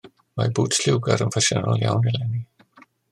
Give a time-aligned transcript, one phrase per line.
[0.39, 2.43] Mae bŵts lliwgar yn ffasiynol iawn eleni.